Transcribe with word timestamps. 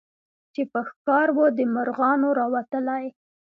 چي 0.53 0.61
په 0.71 0.79
ښکار 0.89 1.27
وو 1.35 1.45
د 1.57 1.59
مرغانو 1.75 2.27
راوتلی 2.39 3.03